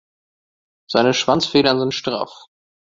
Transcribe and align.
Seine 0.89 1.13
Schwanzfedern 1.13 1.79
sind 1.79 1.93
straff. 1.93 2.45